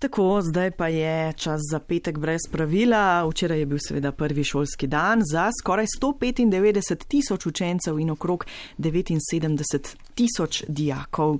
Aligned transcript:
Tako, 0.00 0.42
zdaj 0.42 0.70
pa 0.70 0.88
je 0.88 1.32
čas 1.32 1.60
za 1.70 1.78
petek 1.78 2.18
brez 2.18 2.40
pravila. 2.52 3.28
Včeraj 3.28 3.58
je 3.58 3.66
bil 3.66 3.78
seveda 3.88 4.12
prvi 4.12 4.44
šolski 4.44 4.86
dan 4.86 5.20
za 5.32 5.50
skoraj 5.60 5.86
195 6.00 7.04
tisoč 7.08 7.46
učencev 7.46 7.98
in 7.98 8.10
okrog 8.10 8.46
79 8.78 9.96
tisoč 10.14 10.64
dijakov. 10.68 11.38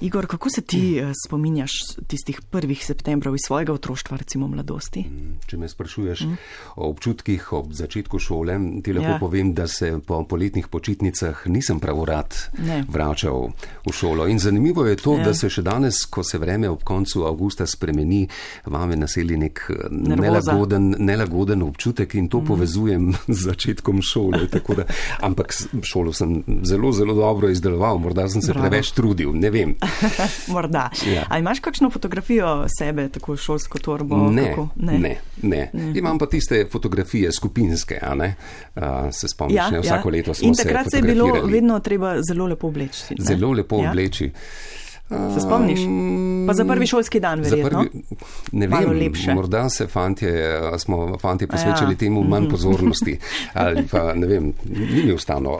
Igor, 0.00 0.26
kako 0.26 0.50
se 0.50 0.60
ti 0.60 1.00
mm. 1.02 1.12
spominjaš 1.26 1.70
tistih 2.06 2.40
prvih 2.50 2.84
septembrov 2.84 3.34
iz 3.34 3.40
svojega 3.46 3.72
otroštva, 3.72 4.16
recimo 4.16 4.48
mladosti? 4.48 5.00
Mm, 5.00 5.38
če 5.46 5.56
me 5.56 5.68
sprašuješ 5.68 6.20
mm. 6.20 6.36
o 6.76 6.90
občutkih 6.90 7.52
ob 7.52 7.72
začetku 7.72 8.18
šole, 8.18 8.58
ti 8.84 8.92
lahko 8.92 9.10
ja. 9.10 9.18
povem, 9.20 9.54
da 9.54 9.68
se 9.68 9.92
po 10.06 10.22
poletnih 10.24 10.68
počitnicah 10.68 11.46
nisem 11.46 11.80
pravorad 11.80 12.34
ne. 12.58 12.84
vračal 12.88 13.50
v 13.86 13.92
šolo. 13.92 14.28
In 14.28 14.38
zanimivo 14.38 14.86
je 14.86 14.96
to, 14.96 15.16
ja. 15.18 15.24
da 15.24 15.34
se 15.34 15.50
še 15.50 15.62
danes, 15.62 16.04
ko 16.04 16.24
se 16.24 16.38
vreme 16.38 16.68
ob 16.68 16.84
koncu 16.84 17.24
avgusta 17.26 17.66
spremeni, 17.66 17.97
spremeni, 17.98 18.28
vame 18.64 18.96
naseli 18.96 19.36
nek 19.36 19.60
eh, 19.70 19.88
nelagoden, 19.90 20.94
nelagoden 20.98 21.62
občutek 21.62 22.14
in 22.14 22.28
to 22.28 22.40
mm. 22.40 22.46
povezujem 22.46 23.12
z 23.28 23.44
začetkom 23.44 24.02
šole. 24.02 24.46
Da, 24.48 24.84
ampak 25.20 25.52
šolo 25.82 26.12
sem 26.12 26.42
zelo, 26.62 26.92
zelo 26.92 27.14
dobro 27.14 27.48
izdeloval, 27.48 27.98
morda 27.98 28.28
sem 28.28 28.42
se 28.42 28.52
Bravo. 28.52 28.68
preveč 28.68 28.92
trudil, 28.92 29.32
ne 29.34 29.50
vem. 29.50 29.74
morda. 30.54 30.88
Ja. 31.06 31.24
A 31.28 31.38
imaš 31.38 31.60
kakšno 31.60 31.90
fotografijo 31.90 32.66
sebe, 32.78 33.08
tako 33.08 33.36
šolsko 33.36 33.78
torbo? 33.78 34.16
Ne, 34.30 34.54
ne, 34.76 34.98
ne, 34.98 35.16
ne. 35.42 35.70
ne. 35.72 35.92
Imam 35.98 36.18
pa 36.18 36.26
tiste 36.26 36.66
fotografije 36.70 37.32
skupinske, 37.32 37.98
a 38.02 38.14
ne? 38.14 38.34
Uh, 38.76 38.82
se 39.12 39.28
spomniš, 39.28 39.56
ja, 39.56 39.70
ne? 39.70 39.80
vsako 39.80 40.08
ja. 40.08 40.12
leto 40.12 40.34
smo 40.34 40.42
se. 40.42 40.48
In 40.48 40.54
takrat 40.54 40.90
se 40.90 40.98
je 40.98 41.02
bilo 41.02 41.32
vedno 41.44 41.80
treba 41.80 42.16
zelo 42.22 42.46
lepo 42.46 42.68
obleči. 42.68 43.14
Ne? 43.18 43.24
Zelo 43.24 43.52
lepo 43.52 43.82
ja. 43.82 43.90
obleči. 43.90 44.30
Se 45.08 45.40
spomniš? 45.40 45.80
Pa 46.46 46.54
za 46.54 46.64
prvi 46.64 46.86
šolski 46.86 47.20
dan, 47.20 47.40
verjetno. 47.40 47.84
Prvi, 47.84 48.02
ne 48.52 48.66
vem, 48.66 49.12
morda 49.34 49.68
se 49.68 49.86
fantje, 49.86 50.60
smo 50.78 51.18
fantje 51.18 51.44
ja. 51.44 51.48
posvečali 51.48 51.94
ja. 51.94 51.98
temu 51.98 52.24
manj 52.24 52.42
mhm. 52.42 52.50
pozornosti. 52.50 53.18
Ali 53.54 53.86
pa 53.90 54.14
ne 54.14 54.26
vem, 54.26 54.52
ni 54.64 55.02
mi 55.04 55.12
ostalo 55.12 55.58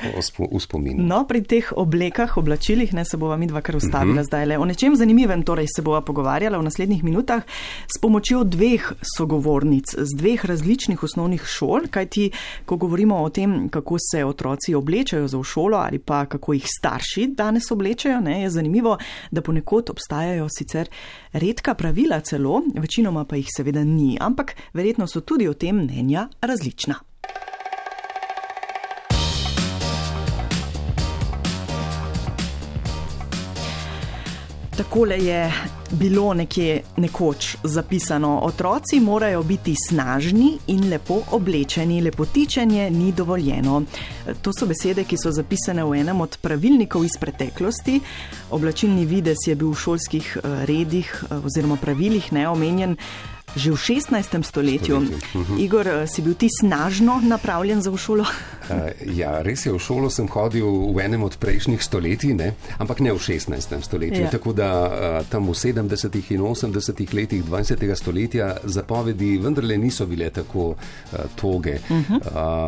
v 0.53 0.61
spominu. 0.61 1.05
No, 1.07 1.25
pri 1.29 1.43
teh 1.43 1.73
oblekah, 1.77 2.37
oblačilih, 2.37 2.93
ne 2.95 3.05
se 3.05 3.17
bova 3.17 3.37
mi 3.37 3.47
dva 3.47 3.61
kar 3.61 3.77
ustavila 3.77 4.13
uh 4.13 4.19
-huh. 4.21 4.27
zdaj 4.27 4.47
le. 4.47 4.59
O 4.59 4.65
nečem 4.65 4.97
zanimivem 4.97 5.43
torej 5.43 5.67
se 5.77 5.83
bova 5.83 6.01
pogovarjala 6.01 6.59
v 6.59 6.63
naslednjih 6.63 7.05
minutah 7.05 7.43
s 7.97 8.01
pomočjo 8.01 8.45
dveh 8.45 8.93
sogovornic 9.17 9.85
z 9.99 10.17
dveh 10.17 10.45
različnih 10.45 11.03
osnovnih 11.03 11.43
šol, 11.47 11.81
kajti 11.91 12.31
ko 12.67 12.77
govorimo 12.77 13.23
o 13.23 13.29
tem, 13.29 13.69
kako 13.69 13.97
se 14.13 14.25
otroci 14.25 14.75
oblečajo 14.75 15.29
za 15.29 15.39
v 15.39 15.45
šolo 15.45 15.77
ali 15.77 15.99
pa 15.99 16.27
kako 16.27 16.53
jih 16.53 16.65
starši 16.79 17.27
danes 17.37 17.71
oblečajo, 17.71 18.21
ne, 18.21 18.43
je 18.43 18.51
zanimivo, 18.51 18.99
da 19.39 19.45
ponekod 19.47 19.91
obstajajo 19.95 20.49
sicer 20.51 20.91
redka 21.33 21.75
pravila 21.79 22.21
celo, 22.21 22.63
večinoma 22.75 23.25
pa 23.25 23.39
jih 23.39 23.51
seveda 23.57 23.85
ni, 23.85 24.17
ampak 24.21 24.57
verjetno 24.75 25.07
so 25.07 25.23
tudi 25.23 25.49
o 25.49 25.55
tem 25.55 25.85
mnenja 25.85 26.29
različna. 26.43 26.99
Takole 34.79 35.19
je 35.19 35.53
bilo 35.91 36.35
nekje 36.35 36.83
nekoč 36.97 37.57
zapisano: 37.63 38.41
otroci 38.43 39.01
morajo 39.01 39.43
biti 39.43 39.75
snažni 39.89 40.59
in 40.67 40.91
lepo 40.91 41.23
oblečeni, 41.31 42.01
lepotičenje 42.01 42.91
ni 42.91 43.13
dovoljeno. 43.13 43.83
To 44.43 44.53
so 44.59 44.67
besede, 44.67 45.05
ki 45.05 45.17
so 45.19 45.33
zapisane 45.35 45.85
v 45.85 45.99
enem 45.99 46.21
od 46.21 46.39
pravilnikov 46.41 47.05
iz 47.05 47.19
preteklosti. 47.21 48.01
Oblačilni 48.51 49.07
vides 49.07 49.43
je 49.47 49.57
bil 49.57 49.75
v 49.75 49.83
šolskih 49.83 50.37
eh, 50.37 50.65
redih 50.67 51.11
eh, 51.25 51.35
oziroma 51.35 51.77
pravilih 51.77 52.33
neomenjen 52.33 52.97
že 53.59 53.71
v 53.71 53.77
16. 53.77 54.43
stoletju. 54.43 55.01
Mhm. 55.01 55.59
Igor, 55.59 55.87
eh, 55.89 56.07
si 56.07 56.23
bil 56.23 56.35
ti 56.35 56.49
snažno 56.61 57.21
napravljen 57.21 57.83
za 57.83 57.91
v 57.91 57.99
šolo? 57.99 58.25
Uh, 58.69 58.93
ja, 59.17 59.43
res 59.43 59.67
je, 59.67 59.73
v 59.73 59.81
šolo 59.81 60.11
sem 60.13 60.29
hodil 60.29 60.93
v 60.93 61.01
enem 61.01 61.23
od 61.25 61.37
prejšnjih 61.41 61.81
stoletij, 61.81 62.35
ne? 62.37 62.53
ampak 62.79 63.01
ne 63.01 63.13
v 63.13 63.19
16. 63.19 63.81
stoletju. 63.81 64.29
Ja. 64.29 64.31
Tako 64.31 64.53
da 64.53 64.69
uh, 64.85 64.91
tam 65.29 65.49
v 65.49 65.57
70. 65.57 66.13
in 66.31 66.41
80. 66.45 67.15
letih 67.15 67.45
20. 67.45 67.95
stoletja 67.97 68.57
zapovedi 68.65 69.39
vendarle 69.41 69.79
niso 69.79 70.07
bile 70.07 70.31
tako 70.31 70.77
uh, 70.77 71.19
toge. 71.37 71.81
Uh 71.89 71.97
-huh. 71.97 72.21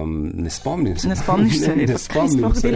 um, 0.03 0.32
ne 0.34 0.50
spomnim 0.50 0.97
se. 0.98 1.09
Ne 1.09 1.16
spomniš 1.16 1.60
se, 1.60 1.76
ne, 1.76 1.87
ne 1.87 1.98
spomnim 1.98 2.54
se. 2.54 2.69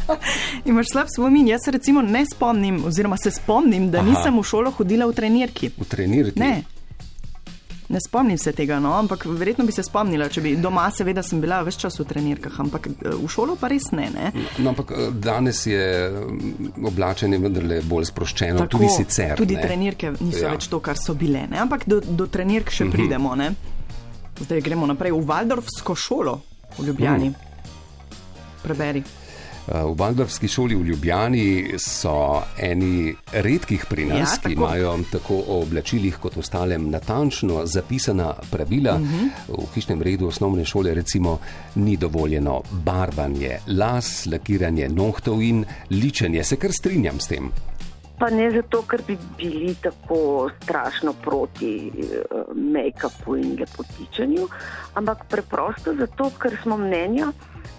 Imaš 0.70 0.86
slab 0.92 1.06
spomin, 1.08 1.48
jaz 1.48 1.60
se 1.64 1.70
recimo 1.70 2.02
ne 2.02 2.24
spomnim, 2.34 2.84
oziroma 2.84 3.16
se 3.16 3.30
spomnim, 3.30 3.90
da 3.90 3.98
Aha. 3.98 4.10
nisem 4.10 4.38
v 4.38 4.42
šolo 4.42 4.70
hodila 4.70 5.06
v 5.06 5.12
trenirki. 5.12 5.70
V 5.78 5.84
trenirki? 5.88 6.40
Ne. 6.40 6.62
Ne 7.90 7.98
spomnim 8.00 8.38
se 8.38 8.52
tega, 8.52 8.78
no, 8.78 8.92
ampak 8.94 9.24
verjetno 9.26 9.64
bi 9.66 9.72
se 9.74 9.82
spomnila, 9.82 10.28
če 10.30 10.42
bi 10.44 10.52
doma, 10.62 10.84
seveda, 10.94 11.24
sem 11.26 11.40
bila 11.42 11.58
več 11.66 11.80
časa 11.82 12.04
v 12.04 12.06
trenirkah, 12.12 12.58
ampak 12.62 12.86
eh, 12.86 13.16
v 13.18 13.30
šolo 13.30 13.56
pa 13.58 13.66
res 13.72 13.88
ne. 13.96 14.06
ne? 14.14 14.30
No, 14.62 14.70
ampak 14.70 14.92
eh, 14.94 15.08
danes 15.18 15.64
je 15.66 15.82
mm, 16.06 16.84
oblačenje 16.86 17.40
vendarle 17.42 17.80
bolj 17.90 18.06
sproščeno, 18.12 18.62
Tako, 18.62 18.76
tudi 18.76 18.92
sicer. 18.94 19.34
Tudi 19.40 19.58
ne? 19.58 19.64
trenirke 19.66 20.12
niso 20.20 20.44
ja. 20.44 20.54
več 20.54 20.68
to, 20.70 20.78
kar 20.78 21.00
so 21.02 21.16
bile, 21.18 21.48
ne? 21.50 21.58
ampak 21.64 21.88
do, 21.90 21.98
do 21.98 22.28
trenirk 22.30 22.70
še 22.70 22.84
uh 22.84 22.88
mhm. 22.88 22.94
-huh. 22.94 23.00
pridemo. 23.00 23.34
Ne? 23.34 23.50
Zdaj 24.40 24.62
gremo 24.62 24.86
naprej 24.86 25.10
v 25.10 25.26
Valdorfsko 25.26 25.94
šolo 25.94 26.40
v 26.78 26.86
Ljubljani. 26.86 27.28
Uh 27.28 27.34
mhm. 27.34 27.40
-huh. 27.42 28.62
Preberi. 28.62 29.02
V 29.66 29.94
Valdorfski 29.98 30.48
šoli 30.48 30.74
v 30.74 30.84
Ljubljani 30.84 31.78
so 31.78 32.42
eni 32.58 33.14
redkih 33.32 33.86
pri 33.88 34.04
nas, 34.04 34.34
ja, 34.34 34.48
ki 34.48 34.52
imajo 34.52 34.98
tako 35.12 35.36
o 35.46 35.60
oblačilih 35.62 36.16
kot 36.18 36.36
ostalem 36.36 36.90
natančno 36.90 37.66
zapisana 37.66 38.34
pravila. 38.50 38.94
Uh 38.94 39.00
mhm. 39.00 39.28
-huh. 39.48 39.62
V 39.62 39.74
hišnem 39.74 40.02
redu 40.02 40.28
osnovne 40.28 40.64
šole 40.64 40.94
recimo 40.94 41.38
ni 41.74 41.96
dovoljeno 41.96 42.62
barvanje 42.70 43.58
las, 43.66 44.26
lakiranje 44.26 44.88
nohtov 44.88 45.42
in 45.42 45.64
ličenje. 45.90 46.44
Se 46.44 46.56
kar 46.56 46.70
strinjam 46.72 47.20
s 47.20 47.26
tem. 47.26 47.50
Pa 48.20 48.28
ne 48.30 48.50
zato, 48.52 48.82
ker 48.84 49.00
bi 49.06 49.16
bili 49.38 49.74
tako 49.80 50.50
strašno 50.62 51.14
proti 51.24 51.72
uh, 51.88 52.50
make-upu 52.52 53.38
in 53.40 53.54
lepotičenju, 53.60 54.48
ampak 55.00 55.24
preprosto 55.28 55.94
zato, 55.96 56.28
ker 56.36 56.58
smo 56.62 56.76
mnenja, 56.76 57.30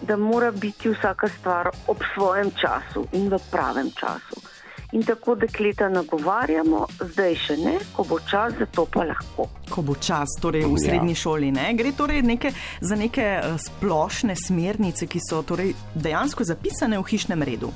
da 0.01 0.17
mora 0.17 0.51
biti 0.51 0.89
vsaka 0.89 1.29
stvar 1.29 1.69
ob 1.87 2.01
svojem 2.15 2.49
času 2.57 3.05
in 3.13 3.29
v 3.29 3.37
pravem 3.51 3.91
času. 3.93 4.41
In 4.91 5.03
tako 5.03 5.35
dekleta 5.39 5.87
nagovarjamo, 5.89 6.81
zdaj 6.99 7.35
še 7.39 7.55
ne, 7.63 7.77
ko 7.95 8.03
bo 8.09 8.17
čas, 8.27 8.57
zato 8.59 8.83
pa 8.91 9.05
lahko. 9.07 9.45
Ko 9.71 9.83
bo 9.87 9.95
čas, 9.95 10.33
torej 10.43 10.65
v 10.67 10.73
ja. 10.75 10.81
srednji 10.83 11.15
šoli, 11.15 11.51
ne? 11.55 11.69
gre 11.79 11.93
torej 11.95 12.19
neke, 12.27 12.51
za 12.81 12.97
neke 12.99 13.27
eh, 13.37 13.53
splošne 13.55 14.35
smernice, 14.35 15.07
ki 15.07 15.21
so 15.23 15.45
torej 15.47 15.71
dejansko 15.95 16.43
zapisane 16.43 16.99
v 16.99 17.07
hišnem 17.07 17.45
redu. 17.47 17.71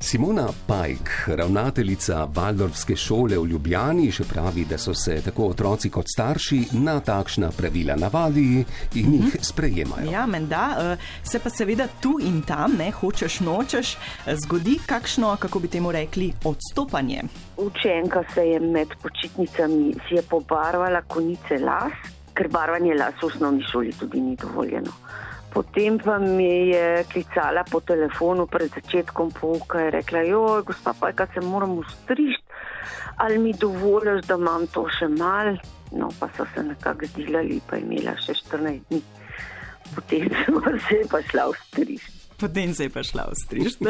Simona 0.00 0.48
Pajk, 0.66 1.10
ravnateljica 1.26 2.28
Valdorfske 2.34 2.96
šole 2.96 3.38
v 3.38 3.46
Ljubljani, 3.50 4.10
še 4.12 4.26
pravi, 4.28 4.64
da 4.68 4.78
so 4.78 4.94
se 4.94 5.16
tako 5.24 5.48
otroci 5.54 5.90
kot 5.90 6.10
starši 6.10 6.60
na 6.84 6.98
takšna 7.00 7.50
pravila 7.56 7.96
navadili 7.96 8.64
in 9.00 9.14
jih 9.14 9.28
mhm. 9.28 9.42
sprejemajo. 9.48 10.10
Ja, 10.12 10.26
menda, 10.26 10.64
eh, 10.78 11.06
se 11.22 11.38
pa 11.38 11.50
seveda 11.50 11.88
tu 12.00 12.18
in 12.20 12.42
tam, 12.42 12.76
ne 12.78 12.90
hočeš 12.90 13.40
nočeš, 13.40 13.94
eh, 13.96 14.36
zgodi 14.44 14.78
kakšno, 14.86 15.36
kako 15.40 15.58
bi 15.58 15.68
temu 15.68 15.92
rekli, 15.92 16.32
odstopanje. 16.44 17.22
Učenka 17.56 18.24
se 18.34 18.46
je 18.48 18.60
med 18.60 18.88
počitnicami 19.02 19.94
pobarvala 20.30 21.02
konice 21.02 21.58
las, 21.58 21.92
ker 22.34 22.48
barvanje 22.48 22.94
las 22.94 23.14
v 23.22 23.26
osnovni 23.26 23.62
šoli 23.72 23.92
tudi 23.98 24.20
ni 24.20 24.36
dovoljeno. 24.36 24.92
Potem 25.54 25.98
pa 26.02 26.18
mi 26.18 26.74
je 26.74 27.04
klicala 27.12 27.62
po 27.70 27.78
telefonu 27.80 28.46
pred 28.50 28.74
začetkom 28.74 29.30
pouka 29.30 29.84
in 29.86 29.92
rekla: 29.94 30.24
Joj, 30.26 30.64
gospa, 30.66 30.94
pa 30.98 31.12
kaj 31.12 31.28
se 31.34 31.40
moram 31.46 31.78
ustrižiti, 31.78 32.42
ali 33.22 33.38
mi 33.38 33.52
dovoliš, 33.54 34.26
da 34.26 34.34
imam 34.34 34.66
to 34.66 34.88
še 34.90 35.08
mal. 35.08 35.54
No, 35.94 36.10
pa 36.18 36.26
so 36.34 36.46
se 36.54 36.62
nekako 36.62 37.06
zdelali, 37.06 37.60
pa 37.70 37.78
imela 37.78 38.16
še 38.18 38.34
14 38.34 38.90
dni. 38.90 39.02
Potem 39.94 40.28
sem 40.42 40.60
se 40.88 41.00
pa 41.10 41.22
šla 41.22 41.48
ustrižiti 41.54 42.23
potem 42.44 42.74
se 42.74 42.82
je 42.82 42.90
pa 42.90 43.02
šla 43.02 43.24
ostrižiti. 43.32 43.84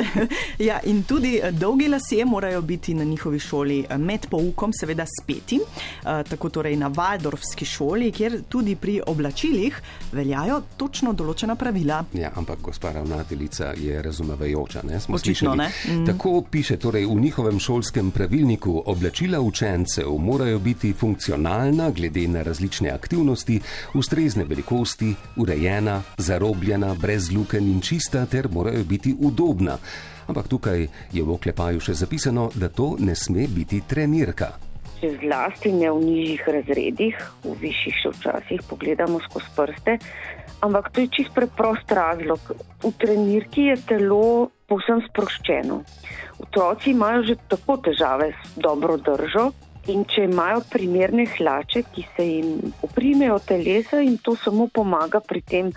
ja, 0.69 0.79
in 0.87 1.03
tudi 1.03 1.41
eh, 1.43 1.51
dolgi 1.53 1.89
lasje 1.89 2.25
morajo 2.25 2.63
biti 2.63 2.95
na 2.95 3.05
njihovi 3.05 3.39
šoli 3.39 3.85
eh, 3.89 3.99
med 3.99 4.27
poukom, 4.31 4.73
seveda 4.73 5.07
speti, 5.21 5.59
eh, 5.59 6.23
tako 6.29 6.49
torej 6.49 6.77
na 6.77 6.89
Valdorfski 6.89 7.65
šoli, 7.65 8.13
kjer 8.13 8.43
tudi 8.49 8.77
pri 8.77 9.01
oblačilih 9.07 9.81
veljajo 10.13 10.61
točno 10.77 11.13
določena 11.13 11.57
pravila. 11.59 12.05
Ja, 12.15 12.31
ampak 12.37 12.63
gospa 12.63 12.93
ravnateljica 12.93 13.73
je 13.77 14.03
razumevajoča. 14.03 14.85
Očitno 15.09 15.55
ne. 15.59 15.69
Mm. 15.89 16.07
Tako 16.07 16.45
piše 16.51 16.77
torej 16.77 17.07
v 17.11 17.19
njihovem 17.21 17.59
šolskem 17.59 18.11
pravilniku: 18.11 18.83
oblačila 18.87 19.41
učencev 19.41 20.15
morajo 20.19 20.59
biti 20.59 20.93
funkcionalna 20.93 21.91
glede 21.91 22.29
na 22.29 22.43
različne 22.43 22.91
aktivnosti, 22.91 23.61
ustrezne 23.95 24.45
velikosti, 24.45 25.15
urejena, 25.37 26.03
zarobljena, 26.19 26.95
brez 26.95 27.33
luken 27.33 27.67
in 27.69 27.81
čista 27.81 28.27
ter 28.27 28.44
morajo 28.49 28.85
biti 28.85 29.15
udobna. 29.15 29.79
Ampak 30.27 30.49
tukaj 30.49 30.87
je 31.13 31.23
v 31.23 31.31
oklepaju 31.31 31.81
še 31.81 31.95
zapisano, 31.95 32.51
da 32.55 32.69
to 32.69 32.97
ne 32.99 33.15
sme 33.15 33.49
biti 33.49 33.83
trenirka. 33.89 34.55
še 35.05 35.19
zlasti 35.21 35.73
ne 35.73 35.91
v 35.93 36.01
nižjih 36.01 36.43
razredih, 36.49 37.17
v 37.45 37.53
višjih 37.61 37.97
še 38.01 38.11
včasih 38.17 38.61
pogledamo 38.71 39.21
skozi 39.29 39.51
prste. 39.57 39.99
Ampak 40.65 40.89
to 40.97 41.05
je 41.05 41.13
čist 41.13 41.35
preprost 41.37 41.93
razlog. 41.93 42.41
V 42.81 42.93
trenirki 42.97 43.69
je 43.69 43.77
telo 43.85 44.49
povsem 44.65 45.03
sproščeno. 45.11 45.83
Otroci 46.41 46.95
imajo 46.97 47.23
že 47.29 47.37
tako 47.53 47.77
težave 47.85 48.33
s 48.33 48.57
dobro 48.57 48.97
držo, 48.97 49.53
In 49.93 50.05
če 50.09 50.25
imajo 50.25 50.63
primerne 50.73 51.27
hlače, 51.29 51.83
ki 51.93 52.05
se 52.17 52.25
jim 52.25 52.73
oprimejo 52.83 53.37
telesa, 53.45 54.01
in 54.01 54.17
to 54.25 54.33
samo 54.41 54.67
pomaga 54.73 55.21
pri 55.21 55.43
tem, 55.45 55.71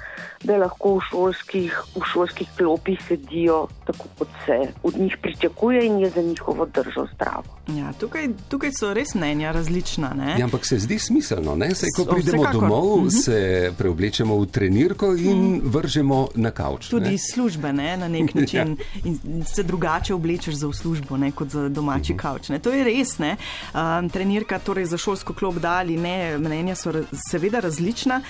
da 0.48 0.56
lahko 0.62 0.96
v 0.98 1.04
šolskih, 1.10 1.76
v 1.96 2.08
šolskih 2.14 2.54
klopih 2.56 3.02
sedijo 3.04 3.66
tako, 3.88 4.08
kot 4.20 4.38
se 4.46 4.60
od 4.88 4.96
njih 5.00 5.18
pričakuje, 5.22 5.86
in 5.86 6.00
je 6.00 6.10
za 6.16 6.22
njihovo 6.22 6.66
držo 6.66 7.08
zdravo. 7.14 7.58
Ja, 7.76 7.92
tukaj, 8.00 8.30
tukaj 8.48 8.72
so 8.80 8.94
res 8.96 9.12
mnenja 9.16 9.52
različna. 9.52 10.14
Ja, 10.38 10.46
ampak 10.46 10.66
se 10.66 10.80
zdi 10.80 11.00
smiselno, 11.00 11.58
da 11.60 11.68
se, 11.76 11.92
ko 11.96 12.06
pridemo 12.06 12.44
Vsekakor. 12.44 12.62
domov, 12.62 12.94
uh 12.94 13.02
mhm. 13.02 13.10
se 13.10 13.74
preoblečemo 13.78 14.40
v 14.40 14.46
trenirko 14.46 15.12
in 15.16 15.28
uh 15.28 15.58
mhm. 15.58 15.72
vržemo 15.76 16.22
na 16.36 16.52
kavč. 16.52 16.88
Tudi 16.88 17.14
iz 17.14 17.28
službe 17.34 17.74
ne, 17.74 17.98
na 17.98 18.08
nek 18.08 18.34
način 18.40 18.78
ja. 18.80 19.02
in 19.04 19.44
se 19.44 19.64
drugače 19.64 20.14
oblečeš 20.14 20.56
za 20.56 20.68
v 20.68 20.74
službo 20.74 21.18
ne, 21.18 21.32
kot 21.32 21.52
za 21.52 21.68
domači 21.70 22.14
uh 22.14 22.16
mhm. 22.16 22.22
kavč. 22.22 22.50
Ne. 22.50 22.60
To 22.60 22.72
je 22.72 22.84
res. 22.88 23.18
Ne. 23.20 23.36
Um, 23.74 23.97
trenirka 24.10 24.60
torej 24.60 24.86
za 24.86 24.98
šolsko 24.98 25.34
klop 25.34 25.56
da 25.56 25.78
ali 25.82 25.98
ne, 25.98 26.38
mnenja 26.38 26.76
so 26.76 26.94
seveda 27.30 27.60
različna. 27.60 28.22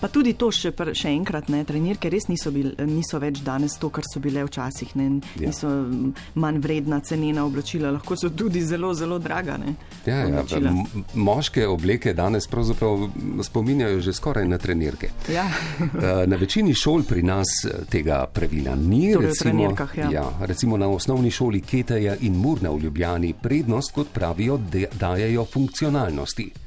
Pa 0.00 0.08
tudi 0.12 0.34
to 0.36 0.50
še, 0.52 0.72
še 0.92 1.10
enkrat, 1.14 1.48
ne, 1.52 1.62
trenirke 1.64 2.10
res 2.12 2.28
niso, 2.28 2.50
bil, 2.52 2.72
niso 2.88 3.20
več 3.22 3.40
danes 3.46 3.78
to, 3.80 3.88
kar 3.94 4.04
so 4.04 4.20
bile 4.20 4.44
včasih. 4.44 4.92
Ne, 5.00 5.08
ja. 5.40 5.48
Niso 5.48 5.70
manj 6.36 6.60
vredna, 6.64 7.00
cenena 7.00 7.46
oblačila, 7.46 7.90
lahko 7.94 8.16
so 8.18 8.30
tudi 8.36 8.60
zelo, 8.66 8.92
zelo 8.94 9.18
draga. 9.22 9.56
Ne, 9.62 9.76
ja, 10.06 10.24
ja, 10.28 10.74
moške 11.14 11.66
obleke 11.66 12.12
danes 12.16 12.48
pravzaprav 12.50 13.08
spominjajo 13.46 14.00
že 14.04 14.12
skoraj 14.12 14.48
na 14.48 14.58
trenirke. 14.58 15.12
Ja. 15.32 15.46
Eh, 15.96 16.26
na 16.28 16.36
večini 16.36 16.74
šol 16.76 17.02
pri 17.08 17.22
nas 17.24 17.48
eh, 17.64 17.84
tega 17.90 18.18
pravila 18.32 18.74
ni. 18.76 19.12
Torej 19.14 19.30
recimo, 19.30 19.70
ja. 19.96 20.10
Ja, 20.12 20.24
recimo 20.46 20.76
na 20.76 20.88
osnovni 20.88 21.30
šoli 21.30 21.60
Keteja 21.60 22.16
in 22.20 22.36
Murna 22.36 22.70
v 22.70 22.84
Ljubljani 22.84 23.32
prednost, 23.42 23.94
kot 23.94 24.12
pravijo, 24.12 24.58
dajajo 25.00 25.44
funkcionalnosti. 25.44 26.65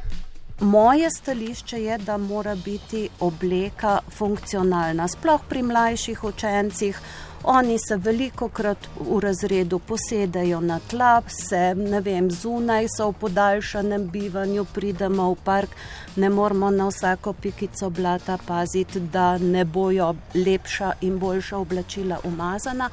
Moje 0.62 1.10
stališče 1.10 1.84
je, 1.84 1.98
da 1.98 2.18
mora 2.18 2.56
biti 2.56 3.10
obleka 3.20 4.00
funkcionalna, 4.18 5.08
sploh 5.08 5.42
pri 5.50 5.64
mlajših 5.64 6.24
učencih. 6.24 7.00
Oni 7.44 7.78
se 7.80 7.96
veliko 7.96 8.50
krat 8.50 8.88
v 9.00 9.20
razredu 9.20 9.80
posedajo 9.80 10.60
na 10.62 10.80
tla, 10.80 11.22
se 11.28 11.76
ne 11.76 12.02
vem, 12.02 12.28
zunaj 12.32 12.88
so 12.98 13.08
v 13.10 13.16
podaljšanem 13.22 14.10
bivanju, 14.12 14.66
pridemo 14.74 15.30
v 15.32 15.38
park, 15.44 15.70
ne 16.16 16.30
moramo 16.30 16.70
na 16.70 16.90
vsako 16.90 17.34
pikico 17.34 17.90
blata 17.90 18.38
paziti, 18.48 19.00
da 19.00 19.38
ne 19.38 19.66
bojo 19.66 20.14
lepša 20.36 20.92
in 21.02 21.18
boljša 21.20 21.58
oblačila 21.58 22.20
umazana. 22.24 22.90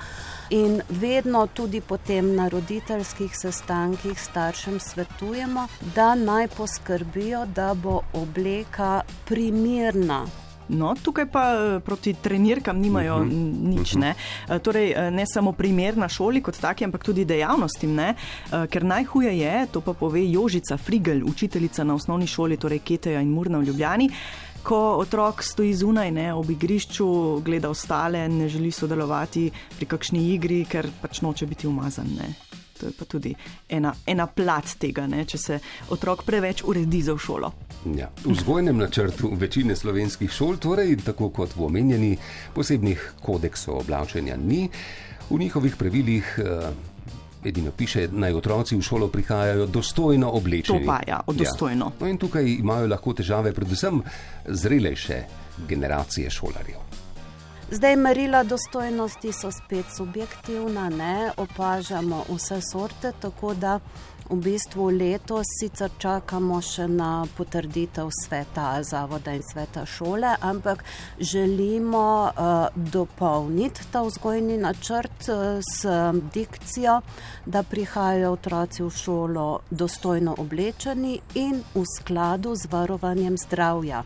In 0.51 0.81
vedno 0.89 1.47
tudi 1.47 1.81
potem 1.81 2.35
na 2.37 2.49
roditeljskih 2.49 3.35
sestankih 3.35 4.21
staršem 4.21 4.81
svetujemo, 4.81 5.67
da 5.95 6.15
naj 6.15 6.49
poskrbijo, 6.49 7.47
da 7.47 7.75
bo 7.75 8.01
obleka 8.15 9.01
primirna 9.25 10.27
No, 10.69 10.95
tukaj 11.03 11.27
pa 11.31 11.45
eh, 11.55 11.81
proti 11.81 12.15
trenirkam 12.15 12.79
nimajo 12.79 13.17
uh 13.17 13.27
mhm. 13.27 13.35
-huh. 13.35 13.79
nič. 13.79 13.95
Ne? 13.95 14.15
Eh, 14.49 14.59
torej, 14.59 14.93
eh, 14.93 15.11
ne 15.11 15.25
samo 15.27 15.53
primer 15.53 15.97
na 15.97 16.09
šoli 16.09 16.43
kot 16.43 16.59
taki, 16.59 16.85
ampak 16.85 17.05
tudi 17.05 17.25
dejavnostim. 17.25 17.95
Ne? 17.95 18.15
Ker 18.71 18.85
najhuje 18.85 19.39
je, 19.39 19.67
to 19.73 19.81
pa 19.81 19.93
pove 19.93 20.31
Jožica 20.31 20.77
Frigel, 20.77 21.25
učiteljica 21.25 21.85
na 21.85 21.95
osnovni 21.95 22.27
šoli, 22.27 22.57
torej 22.57 22.79
Keteja 22.79 23.21
in 23.21 23.31
Murna 23.31 23.59
v 23.59 23.65
Ljubljani. 23.65 24.11
Ko 24.63 24.97
otrok 24.99 25.43
stoji 25.43 25.75
zunaj 25.75 26.11
ne, 26.11 26.35
ob 26.35 26.51
igrišču, 26.51 27.41
gleda 27.45 27.71
ostale, 27.71 28.29
ne 28.29 28.49
želi 28.49 28.71
sodelovati 28.71 29.51
pri 29.77 29.87
kakšni 29.87 30.35
igri, 30.35 30.65
ker 30.65 30.89
pač 31.03 31.21
noče 31.21 31.47
biti 31.47 31.67
umazan. 31.67 32.07
Ne. 32.19 32.46
To 32.81 32.87
je 32.87 32.93
pa 32.99 33.05
tudi 33.05 33.35
ena, 33.69 33.95
ena 34.07 34.27
plat 34.27 34.77
tega, 34.79 35.07
ne, 35.07 35.25
če 35.25 35.39
se 35.39 35.59
otrok 35.95 36.25
preveč 36.27 36.63
uredi 36.65 37.03
za 37.03 37.17
šolo. 37.19 37.53
Ja. 37.97 38.11
V 38.25 38.35
vzgojnem 38.35 38.77
načrtu 38.77 39.31
večine 39.39 39.77
slovenskih 39.77 40.31
šol, 40.33 40.59
torej 40.63 40.97
tako 41.07 41.31
kot 41.31 41.57
v 41.57 41.65
omenjeni, 41.69 42.17
posebnih 42.55 43.13
kodeksov 43.23 43.81
oblačenja 43.85 44.37
ni. 44.37 44.67
V 45.31 45.39
njihovih 45.39 45.77
pravilih 45.77 46.37
uh, 46.39 46.69
edino 47.47 47.71
piše, 47.71 48.09
naj 48.13 48.35
otroci 48.35 48.77
v 48.77 48.83
šolo 48.83 49.09
prihajajo 49.09 49.67
dostojno 49.67 50.31
oblečeni. 50.31 50.85
To 50.85 50.87
pa 50.87 51.01
ja, 51.07 51.21
dostojno. 51.27 51.91
Ja. 51.95 52.01
No 52.01 52.11
in 52.11 52.19
tukaj 52.19 52.47
imajo 52.59 52.87
lahko 52.91 53.15
težave 53.15 53.53
predvsem 53.55 54.03
zrelejše 54.47 55.23
generacije 55.69 56.31
šolarjev. 56.31 57.06
Zdaj, 57.71 57.97
merila 57.97 58.43
dostojnosti 58.43 59.33
so 59.33 59.51
spet 59.51 59.87
subjektivna, 59.97 60.89
ne? 60.89 61.31
Opažamo 61.37 62.25
vse 62.29 62.61
sorte, 62.73 63.13
tako 63.21 63.55
da 63.55 63.81
v 64.31 64.37
bistvu 64.37 64.85
letos 64.91 65.51
sicer 65.59 65.91
čakamo 65.99 66.61
še 66.63 66.87
na 66.87 67.27
potrditev 67.37 68.13
sveta 68.15 68.83
zavoda 68.87 69.35
in 69.35 69.43
sveta 69.43 69.83
šole, 69.87 70.37
ampak 70.41 70.85
želimo 71.19 72.31
uh, 72.31 72.69
dopolniti 72.77 73.89
ta 73.91 74.03
vzgojni 74.07 74.59
načrt 74.63 75.27
uh, 75.29 75.59
s 75.59 75.91
dikcijo, 76.35 77.01
da 77.47 77.65
prihajajo 77.67 78.31
otroci 78.39 78.83
v 78.83 78.91
šolo 78.91 79.49
dostojno 79.71 80.37
oblečeni 80.39 81.19
in 81.35 81.65
v 81.75 81.83
skladu 81.97 82.55
z 82.55 82.71
varovanjem 82.71 83.35
zdravja 83.47 84.05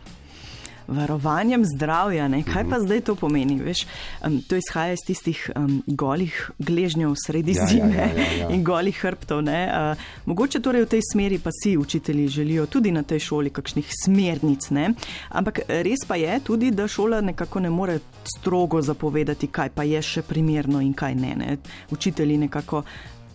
varovanjem 0.91 1.65
zdravja. 1.65 2.27
Ne? 2.27 2.43
Kaj 2.43 2.65
pa 2.69 2.79
zdaj 2.79 3.01
to 3.07 3.15
pomeni? 3.15 3.57
Veš, 3.63 3.85
um, 4.25 4.39
to 4.47 4.59
izhaja 4.59 4.93
iz 4.93 5.03
tistih 5.07 5.41
um, 5.55 5.81
golih 5.87 6.35
gležnjev 6.59 7.15
sredi 7.25 7.55
ja, 7.55 7.63
ja 7.63 7.67
zime 7.67 7.95
ja, 7.95 8.07
ja, 8.07 8.23
ja, 8.23 8.37
ja. 8.41 8.49
in 8.55 8.63
golih 8.63 8.97
hrbtov. 8.97 9.41
Uh, 9.41 10.05
mogoče 10.25 10.61
torej 10.61 10.85
v 10.85 10.91
tej 10.95 11.05
smeri 11.11 11.39
pa 11.39 11.53
si 11.55 11.77
učitelji 11.77 12.27
želijo 12.27 12.65
tudi 12.65 12.91
na 12.91 13.03
tej 13.03 13.19
šoli 13.19 13.49
kakšnih 13.49 13.93
smernic. 14.03 14.69
Ne? 14.69 14.93
Ampak 15.29 15.63
res 15.67 16.05
pa 16.07 16.15
je 16.15 16.39
tudi, 16.43 16.71
da 16.71 16.87
šola 16.87 17.21
nekako 17.21 17.59
ne 17.59 17.69
more 17.69 17.99
strogo 18.37 18.81
zapovedati, 18.81 19.47
kaj 19.47 19.69
pa 19.75 19.83
je 19.83 20.01
še 20.01 20.21
primerno 20.21 20.81
in 20.81 20.93
kaj 20.93 21.15
ne. 21.15 21.35
ne? 21.35 21.57
Učitelji 21.91 22.37
nekako. 22.37 22.83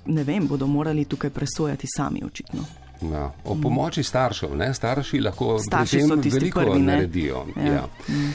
Ne 0.07 0.23
vem, 0.23 0.47
bodo 0.47 0.69
morali 0.71 1.05
tukaj 1.05 1.33
presojati 1.35 1.89
sami, 1.91 2.23
očitno. 2.23 2.86
Ja, 3.03 3.31
o 3.45 3.57
pomoči 3.63 4.03
staršev, 4.03 4.57
ne? 4.57 4.75
starši 4.75 5.21
lahko 5.21 5.59
Starši 5.59 5.99
veliko 6.25 6.61
prvi, 6.61 6.81
naredijo. 6.81 7.47
Ja. 7.57 7.73
Ja. 7.73 7.89
Mm. 8.09 8.33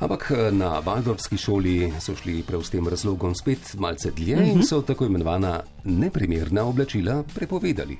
Ampak 0.00 0.30
eh, 0.30 0.50
na 0.52 0.78
Valdorfski 0.84 1.36
šoli 1.38 1.92
so 2.00 2.16
šli 2.18 2.42
prav 2.46 2.62
s 2.62 2.70
tem 2.70 2.88
razlogom 2.88 3.34
spet 3.34 3.74
malce 3.78 4.10
dlje 4.10 4.36
mm 4.36 4.42
-hmm. 4.42 4.52
in 4.52 4.58
mhm. 4.58 4.62
so 4.62 4.82
tako 4.82 5.06
imenovana 5.06 5.60
neprimerna 5.84 6.64
oblačila 6.64 7.22
prepovedali. 7.34 7.96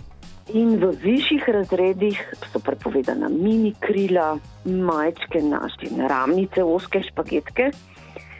In 0.52 0.76
v 0.76 0.92
višjih 1.02 1.44
razredih 1.48 2.18
so 2.52 2.58
prepovedana 2.58 3.28
mini 3.28 3.74
krila, 3.80 4.38
majčke, 4.64 5.40
naštine, 5.40 6.08
ramnice, 6.08 6.62
oske 6.62 7.02
špagetke. 7.02 7.70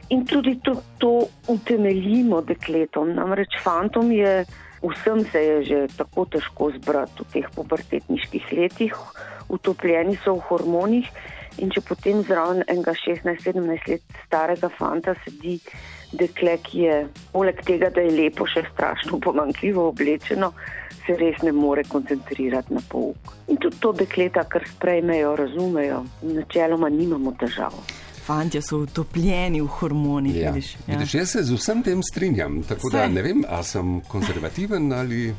In 0.09 0.27
tudi 0.27 0.59
to, 0.63 0.75
to 0.99 1.27
utemeljimo 1.49 2.41
dekletom. 2.41 3.15
Namreč 3.15 3.49
fantom 3.63 4.13
je 4.13 4.45
Vsem 4.85 5.25
se 5.33 5.41
je 5.41 5.57
že 5.65 5.79
tako 5.97 6.27
težko 6.29 6.71
zbrati 6.77 7.25
v 7.25 7.31
teh 7.33 7.47
pubertetniških 7.57 8.53
letih, 8.53 8.93
utopljeni 9.49 10.19
so 10.21 10.37
v 10.37 10.45
hormonih. 10.51 11.09
In 11.63 11.71
če 11.71 11.85
potem 11.87 12.21
zraven 12.27 12.65
enega 12.67 12.93
16-17 12.99 13.89
let 13.89 14.17
starega 14.27 14.69
fanta 14.75 15.15
sedi 15.25 15.61
dekle, 16.13 16.59
ki 16.67 16.81
je 16.83 16.97
poleg 17.33 17.63
tega, 17.65 17.93
da 17.95 18.03
je 18.03 18.11
lepo, 18.11 18.47
še 18.51 18.65
strašno 18.73 19.21
pomankljivo 19.23 19.87
oblečeno, 19.93 20.51
se 21.07 21.15
res 21.21 21.39
ne 21.47 21.53
more 21.55 21.85
koncentrirati 21.87 22.75
na 22.75 22.83
pouk. 22.91 23.37
In 23.49 23.61
tudi 23.63 23.79
to 23.81 23.93
dekleta, 23.95 24.45
kar 24.51 24.67
sprejmejo, 24.67 25.37
razumejo, 25.39 26.03
načeloma 26.27 26.91
nimamo 26.91 27.37
težav 27.39 27.79
fanti 28.27 28.63
so 28.63 28.79
utopljeni 28.85 29.61
v 29.61 29.67
hormonih. 29.67 30.37
Ja. 30.37 30.53
Vidiš, 30.53 30.77
ja. 30.87 30.97
Vidiš, 30.97 31.15
jaz 31.15 31.31
se 31.31 31.43
z 31.43 31.57
vsem 31.59 31.83
tem 31.83 32.03
strinjam. 32.03 32.63
Tako 32.63 32.89
Vse. 32.89 32.97
da 32.97 33.09
ne 33.09 33.23
vem, 33.23 33.45
ali 33.49 33.65
sem 33.65 34.01
konzervativen 34.01 34.93
ali. 34.93 35.35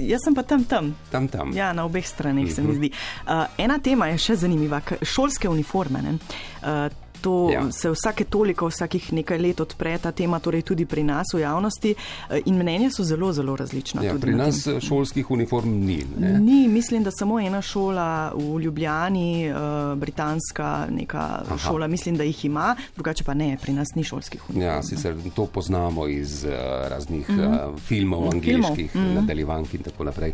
Jaz 0.00 0.22
sem 0.24 0.34
pa 0.34 0.42
tam, 0.42 0.64
tam. 0.64 0.94
tam, 1.10 1.28
tam. 1.28 1.52
Ja, 1.52 1.72
na 1.72 1.84
obeh 1.84 2.06
straneh 2.06 2.44
uh 2.44 2.50
-huh. 2.50 2.54
se 2.54 2.62
mi 2.62 2.68
mhm. 2.68 2.76
zdi. 2.76 2.90
Uh, 3.26 3.44
ena 3.58 3.78
tema 3.78 4.06
je 4.06 4.18
še 4.18 4.36
zanimiva, 4.36 4.80
šolske 5.02 5.48
uniforme. 5.48 5.98
Uh, 6.00 6.92
To 7.20 7.50
ja. 7.52 7.72
se 7.72 7.90
vsake 7.90 8.24
toliko, 8.24 8.68
vsakih 8.68 9.12
nekaj 9.12 9.38
let 9.38 9.60
odpre 9.60 9.98
ta 9.98 10.12
tema, 10.12 10.38
torej 10.38 10.62
tudi 10.62 10.86
pri 10.86 11.02
nas 11.02 11.26
v 11.34 11.40
javnosti. 11.40 11.94
Eh, 12.30 12.40
in 12.46 12.58
mnenja 12.58 12.90
so 12.90 13.04
zelo, 13.04 13.32
zelo 13.32 13.56
različna. 13.56 14.02
Ja, 14.04 14.14
pri 14.20 14.34
nas 14.34 14.62
tem. 14.64 14.80
šolskih 14.80 15.30
uniform 15.30 15.70
ni. 15.86 16.02
Ne? 16.18 16.38
Ni, 16.40 16.68
mislim, 16.68 17.02
da 17.04 17.10
samo 17.10 17.40
ena 17.40 17.62
šola 17.62 18.32
v 18.34 18.60
Ljubljani, 18.60 19.50
uh, 19.50 19.98
britanska 19.98 20.86
neka 20.90 21.42
Aha. 21.46 21.58
šola, 21.58 21.86
mislim, 21.86 22.16
da 22.16 22.24
jih 22.24 22.44
ima, 22.44 22.76
drugače 22.94 23.24
pa 23.24 23.34
ne, 23.34 23.56
pri 23.62 23.72
nas 23.72 23.94
ni 23.94 24.04
šolskih 24.04 24.48
uniform. 24.48 24.66
Ja, 24.66 24.82
sicer 24.82 25.16
to 25.34 25.46
poznamo 25.46 26.08
iz 26.08 26.44
raznih 26.90 27.30
mm 27.30 27.38
-hmm. 27.38 27.78
filmov, 27.78 28.28
angliških, 28.30 28.94
mm 28.94 28.98
-hmm. 28.98 29.14
nadaljevank 29.14 29.74
in 29.74 29.82
tako 29.82 30.04
naprej. 30.04 30.32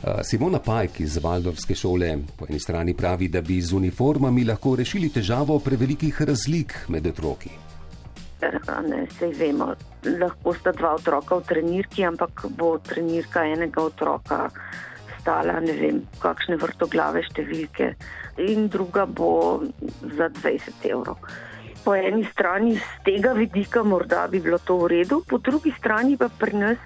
Simona 0.00 0.58
Pajk 0.58 1.00
iz 1.00 1.18
Valdorske 1.22 1.74
šole 1.74 2.14
po 2.36 2.46
eni 2.48 2.60
strani 2.60 2.94
pravi, 2.96 3.28
da 3.28 3.42
bi 3.44 3.60
z 3.60 3.76
uniformami 3.76 4.44
lahko 4.48 4.74
rešili 4.76 5.10
težavo 5.12 5.58
prevelikih 5.58 6.22
razlik 6.22 6.74
med 6.88 7.06
otroki. 7.06 7.50
Ne, 8.40 9.02
sej 9.18 9.34
vemo, 9.36 9.74
lahko 10.04 10.54
sta 10.56 10.72
dva 10.72 10.94
otroka 10.96 11.36
v 11.36 11.44
trenirki, 11.48 12.04
ampak 12.08 12.46
bo 12.56 12.78
trenirka 12.78 13.44
enega 13.44 13.82
otroka 13.84 14.46
stala 15.20 15.60
ne 15.60 15.76
vem, 15.76 16.00
kakšne 16.22 16.56
vrtoglave 16.56 17.20
številke 17.28 17.92
in 18.40 18.70
druga 18.72 19.04
bo 19.04 19.60
za 20.16 20.30
20 20.40 20.88
evrov. 20.88 21.20
Po 21.84 21.92
eni 21.96 22.24
strani 22.32 22.74
z 22.76 23.04
tega 23.04 23.34
vidika 23.36 23.84
morda 23.84 24.26
bi 24.32 24.40
bilo 24.40 24.58
to 24.64 24.78
v 24.80 24.90
redu, 24.96 25.20
po 25.28 25.38
drugi 25.38 25.72
strani 25.76 26.16
pa 26.16 26.28
pri 26.32 26.56
nas 26.56 26.80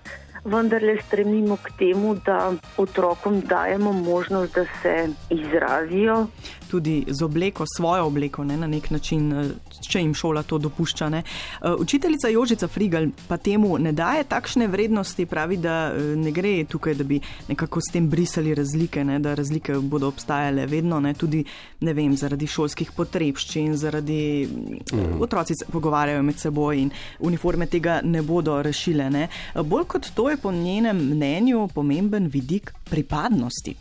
vendarle 0.44 1.02
stremimo 1.06 1.56
k 1.56 1.70
temu, 1.78 2.14
da 2.26 2.52
otrokom 2.76 3.40
dajemo 3.40 3.92
možnost, 3.92 4.54
da 4.54 4.64
se 4.82 5.08
izrazijo. 5.30 6.26
Tudi 6.70 7.04
z 7.08 7.24
obleko, 7.24 7.64
svojo 7.76 8.06
obleko, 8.06 8.44
ne, 8.44 8.56
na 8.56 8.66
nek 8.66 8.90
način, 8.90 9.32
eh, 9.32 9.46
če 9.88 10.00
jim 10.00 10.14
šola 10.14 10.42
to 10.42 10.58
dopušča. 10.58 11.08
Ne. 11.08 11.22
Eh, 11.62 11.72
učiteljica 11.78 12.28
Jožica 12.28 12.68
Frigal 12.68 13.06
pa 13.28 13.36
temu 13.36 13.78
ne 13.78 13.92
daje 13.92 14.24
takšne 14.24 14.66
vrednosti, 14.68 15.26
pravi, 15.26 15.56
da 15.56 15.92
eh, 15.94 16.16
ne 16.16 16.30
gre 16.30 16.64
tukaj, 16.64 16.94
da 16.94 17.04
bi 17.04 17.20
nekako 17.48 17.80
s 17.80 17.92
tem 17.92 18.08
brisali 18.08 18.54
razlike, 18.54 19.04
ne, 19.04 19.18
da 19.18 19.34
razlike 19.34 19.74
bodo 19.74 20.08
obstajale 20.08 20.66
vedno, 20.66 21.00
ne, 21.00 21.14
tudi 21.14 21.44
ne 21.80 21.92
vem, 21.92 22.16
zaradi 22.16 22.46
šolskih 22.46 22.92
potrebščin, 22.96 23.76
zaradi 23.76 24.48
mm. 24.48 25.20
otroci 25.20 25.54
se 25.54 25.66
pogovarjajo 25.72 26.22
med 26.22 26.38
seboj 26.38 26.78
in 26.78 26.90
uniforme 27.18 27.66
tega 27.66 28.00
ne 28.04 28.22
bodo 28.22 28.62
rešile. 28.62 29.10
Ne. 29.10 29.28
Bolj 29.54 29.84
kot 29.84 30.10
to 30.14 30.30
je 30.30 30.33
po 30.36 30.52
njenem 30.52 30.96
mnenju 30.96 31.68
pomemben 31.74 32.28
vidik 32.28 32.72
pripadnosti. 32.90 33.76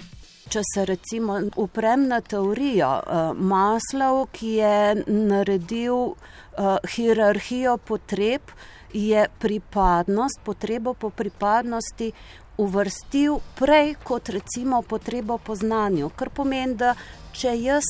Če 0.50 0.62
se 0.74 0.86
recimo 0.86 1.39
uprem 1.57 2.07
na 2.07 2.19
teorijo 2.22 2.89
uh, 3.00 3.31
Maslov, 3.33 4.27
ki 4.36 4.51
je 4.60 5.03
naredil 5.07 6.13
uh, 6.13 6.77
hierarhijo 6.95 7.77
potreb, 7.77 8.51
je 8.93 9.25
pripadnost, 9.39 10.43
potrebo 10.45 10.93
po 10.93 11.10
pripadnosti 11.10 12.12
uvrstil 12.57 13.39
prej 13.57 13.95
kot 14.03 14.29
recimo 14.29 14.81
potrebo 14.81 15.38
po 15.38 15.55
znanju. 15.55 16.12
Kar 16.15 16.29
pomeni, 16.29 16.75
da 16.77 16.93
če 17.33 17.55
jaz 17.57 17.88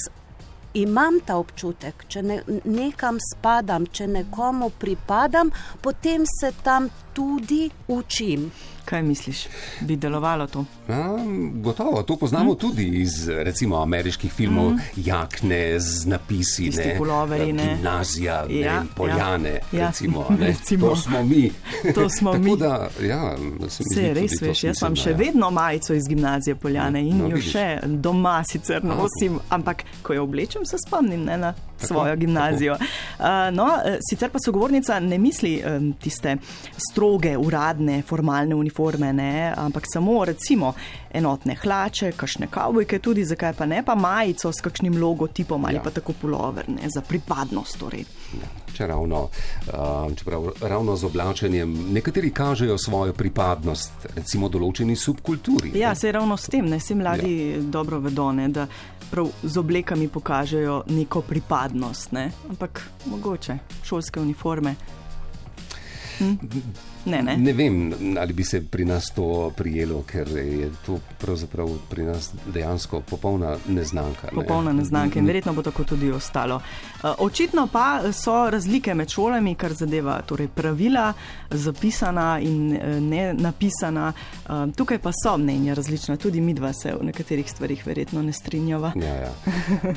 imam 0.73 1.19
ta 1.25 1.37
občutek, 1.37 2.05
če 2.07 2.23
ne, 2.23 2.39
nekam 2.65 3.19
spadam, 3.21 3.85
če 3.85 4.07
nekomu 4.07 4.71
pripadam, 4.79 5.51
potem 5.81 6.25
se 6.39 6.53
tam 6.63 6.89
tudi 7.13 7.69
učim. 7.87 8.51
Kaj 8.85 9.01
misliš, 9.03 9.47
bi 9.81 9.95
delovalo 9.95 10.47
to? 10.47 10.65
Ja, 10.89 11.09
gotovo, 11.53 12.03
to 12.03 12.15
poznamo 12.15 12.53
mm. 12.53 12.55
tudi 12.55 12.87
iz 13.01 13.29
recimo 13.29 13.81
ameriških 13.81 14.33
filmov, 14.33 14.71
mm. 14.71 14.79
jakne 14.95 15.79
z 15.79 16.05
napisi, 16.05 16.69
ne 16.69 16.95
puloveri, 16.97 17.53
ne 17.53 17.75
gimnazija, 17.75 18.33
ja, 18.33 18.45
ne 18.49 18.59
ja. 18.59 18.83
poljane. 18.95 19.59
Ja. 19.71 19.87
Recimo, 19.87 20.25
ne, 20.39 20.47
recimo. 20.47 20.89
To 20.89 20.95
smo 20.95 21.23
mi. 21.23 21.51
To 21.95 22.09
smo 22.09 22.33
mi. 22.43 22.57
Da, 22.57 22.89
ja, 23.01 23.35
se 23.69 24.13
res 24.13 24.41
veš, 24.41 24.63
jaz 24.63 24.81
imam 24.81 24.95
še 24.95 25.09
ja. 25.09 25.17
vedno 25.17 25.49
majico 25.51 25.93
iz 25.93 26.07
gimnazije 26.07 26.55
poljane 26.55 27.01
in 27.07 27.17
no, 27.17 27.29
jo 27.29 27.35
vidiš. 27.35 27.51
še 27.51 27.79
doma 27.85 28.43
sicer 28.47 28.83
nosim, 28.83 29.39
ampak 29.49 29.83
ko 30.01 30.13
jo 30.13 30.23
oblečem, 30.23 30.65
se 30.65 30.77
spomnim 30.87 31.23
ne, 31.23 31.37
na 31.37 31.53
tako, 31.83 31.93
svojo 31.93 32.15
gimnazijo. 32.15 32.77
Uh, 32.79 33.25
no, 33.53 33.67
eh, 33.85 33.99
sicer 34.09 34.31
pa 34.33 34.41
sogovornica 34.45 34.99
ne 34.99 35.17
misli 35.17 35.53
tiste 36.01 36.37
stroge, 36.89 37.37
uradne, 37.37 38.01
formalne 38.01 38.55
uniforme 38.55 39.13
ne, 39.13 39.53
ampak 39.57 39.85
samo 39.93 40.25
recimo 40.25 40.73
enotne 41.13 41.55
hlače, 41.55 42.11
kakšne 42.17 42.47
kavbojke, 42.51 42.99
tudi 42.99 43.25
zakaj 43.25 43.53
pa 43.53 43.65
ne, 43.65 43.83
pa 43.85 43.95
majico 43.95 44.51
s 44.51 44.61
kakšnim 44.65 44.97
logotipom 45.01 45.65
ali 45.65 45.75
ja. 45.75 45.83
pa 45.83 45.91
tako 45.93 46.13
pulover, 46.21 46.69
ne, 46.69 46.89
za 46.89 47.01
pripadnost. 47.01 47.77
Torej. 47.79 48.05
Ja, 48.33 48.49
če 48.73 48.87
ravno, 48.87 49.27
uh, 49.27 50.15
čeprav, 50.17 50.49
ravno 50.61 50.95
z 50.95 51.05
oblačenjem 51.05 51.73
nekateri 51.93 52.31
kažejo 52.33 52.77
svojo 52.77 53.13
pripadnost, 53.13 54.07
recimo 54.15 54.49
določeni 54.49 54.95
subkulturi. 54.95 55.73
Ja, 55.77 55.93
se 55.95 56.11
ravno 56.11 56.37
s 56.37 56.49
tem, 56.49 56.65
ne, 56.69 56.81
vsi 56.81 56.97
mladi 56.97 57.33
ja. 57.51 57.61
dobro 57.61 57.99
vedo, 58.03 58.31
ne, 58.33 58.47
da 58.53 58.67
prav 59.13 59.27
z 59.43 59.57
oblekami 59.57 60.07
pokažejo 60.07 60.83
neko 60.89 61.21
pripadnost, 61.21 62.11
ne, 62.11 62.31
ampak 62.49 62.81
mogoče 63.05 63.57
šolske 63.85 64.19
uniforme. 64.19 64.75
Hm? 66.19 66.33
Ne, 67.05 67.21
ne. 67.21 67.37
ne 67.37 67.53
vem, 67.53 67.93
ali 68.19 68.33
bi 68.33 68.43
se 68.43 68.61
pri 68.61 68.85
nas 68.85 69.11
to 69.15 69.51
prijelo, 69.57 70.03
ker 70.07 70.27
je 70.37 70.69
to 70.85 70.99
pravzaprav 71.19 71.69
pri 71.89 72.03
nas 72.03 72.31
dejansko 72.53 73.01
popolna 73.01 73.57
neznanka. 73.67 74.27
Ne? 74.31 74.35
Popolna 74.35 74.73
neznanka 74.73 75.19
in 75.19 75.25
verjetno 75.25 75.53
bo 75.53 75.61
tako 75.61 75.83
tudi 75.83 76.11
ostalo. 76.11 76.61
Eh, 77.03 77.07
očitno 77.17 77.67
pa 77.67 78.11
so 78.13 78.49
razlike 78.49 78.93
med 78.93 79.09
šolami, 79.09 79.55
kar 79.55 79.73
zadeva 79.73 80.21
torej 80.21 80.47
pravila, 80.47 81.13
zapisana 81.49 82.39
in 82.39 82.73
eh, 82.75 82.99
ne 83.01 83.33
napisana. 83.33 84.13
Eh, 84.13 84.49
tukaj 84.75 84.99
pa 84.99 85.11
so 85.23 85.37
mnenja 85.37 85.73
različna, 85.73 86.17
tudi 86.17 86.41
mi 86.41 86.53
dva 86.53 86.73
se 86.73 86.95
v 86.95 87.03
nekaterih 87.03 87.51
stvarih 87.51 87.87
verjetno 87.87 88.21
ne 88.21 88.33
strinjava. 88.33 88.93
Ja, 88.95 89.15
ja. 89.15 89.33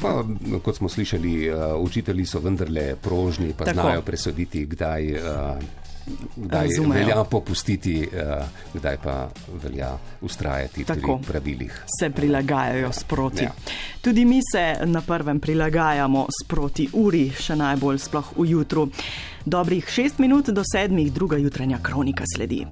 Pa, 0.03 0.25
kot 0.63 0.77
smo 0.77 0.89
slišali, 0.89 1.51
učitelji 1.79 2.27
so 2.27 2.41
vendarle 2.41 2.97
prožni, 2.97 3.53
pa 3.59 3.65
tako. 3.65 3.81
znajo 3.81 4.03
presoditi, 4.03 4.67
kdaj 4.67 5.13
kdaj 6.37 6.67
Razumejo. 6.67 7.01
velja 7.01 7.25
popustiti, 7.25 8.09
uh, 8.13 8.45
kdaj 8.75 8.97
pa 9.03 9.29
velja 9.63 9.91
ustrajati 10.21 10.85
Tako, 10.85 11.19
pri 11.19 11.33
pravilih. 11.33 11.85
Se 12.01 12.11
prilagajajo 12.11 12.93
sproti. 12.93 13.45
Ja. 13.45 13.53
Tudi 14.01 14.25
mi 14.25 14.41
se 14.53 14.87
na 14.87 15.01
prvem 15.01 15.41
prilagajamo 15.41 16.27
sproti 16.43 16.89
uri, 16.93 17.31
še 17.31 17.57
najbolj 17.57 17.99
sploh 17.99 18.33
v 18.37 18.51
jutru. 18.51 18.89
Dobrih 19.45 19.89
šest 19.89 20.19
minut 20.19 20.51
do 20.51 20.63
sedmih, 20.73 21.13
druga 21.13 21.37
jutranja 21.37 21.79
kronika 21.83 22.25
sledi. 22.37 22.67